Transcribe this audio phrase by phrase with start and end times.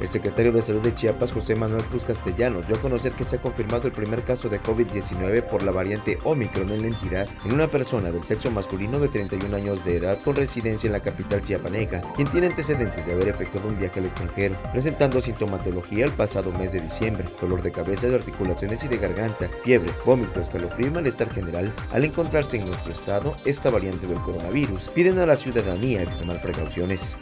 [0.00, 3.36] El secretario de Salud de Chiapas, José Manuel Cruz Castellanos, dio a conocer que se
[3.36, 7.52] ha confirmado el primer caso de COVID-19 por la variante Omicron en la entidad en
[7.52, 11.42] una persona del sexo masculino de 31 años de edad con residencia en la capital
[11.42, 16.52] chiapaneca, quien tiene antecedentes de haber efectuado un viaje al extranjero, presentando sintomatología el pasado
[16.52, 20.90] mes de diciembre, dolor de cabeza, de articulaciones y de garganta, fiebre, vómito, escalofrío y
[20.90, 21.74] malestar general.
[21.92, 27.16] Al encontrarse en nuestro estado esta variante del coronavirus, piden a la ciudadanía extremar precauciones.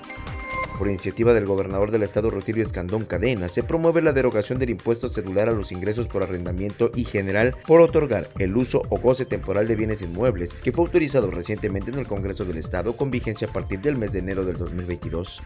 [0.79, 5.09] Por iniciativa del gobernador del estado Rutilio Escandón Cadena, se promueve la derogación del impuesto
[5.09, 9.67] celular a los ingresos por arrendamiento y general por otorgar el uso o goce temporal
[9.69, 13.53] de bienes inmuebles, que fue autorizado recientemente en el Congreso del Estado con vigencia a
[13.53, 15.43] partir del mes de enero del 2022.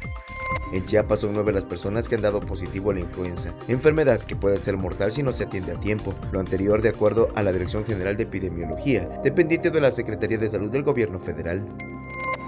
[0.73, 4.37] En Chiapas son nueve las personas que han dado positivo a la influenza, enfermedad que
[4.37, 7.53] puede ser mortal si no se atiende a tiempo, lo anterior de acuerdo a la
[7.53, 11.65] Dirección General de Epidemiología, dependiente de la Secretaría de Salud del Gobierno Federal.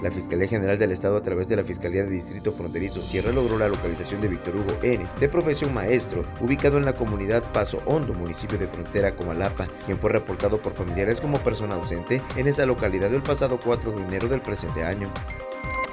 [0.02, 3.56] La Fiscalía General del Estado a través de la Fiscalía de Distrito Fronterizo Sierra logró
[3.56, 8.12] la localización de Víctor Hugo N., de profesión maestro, ubicado en la comunidad Paso Hondo,
[8.12, 13.14] municipio de frontera Comalapa, quien fue reportado por familiares como persona ausente en esa localidad
[13.14, 15.06] el pasado 4 de enero del presente año.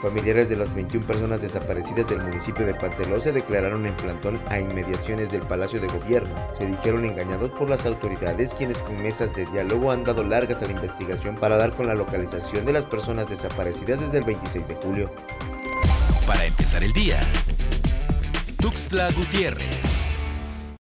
[0.02, 4.60] Familiares de las 21 personas desaparecidas del municipio de Panteló se declararon en plantón a
[4.60, 6.34] inmediaciones del Palacio de Gobierno.
[6.58, 10.66] Se dijeron engañados por las autoridades quienes con mesas de diálogo han dado largas a
[10.66, 14.76] la investigación para dar con la localización de las personas desaparecidas desde el 26 de
[14.76, 15.12] julio.
[16.26, 17.20] Para empezar el día,
[18.62, 20.09] Tuxtla Gutiérrez.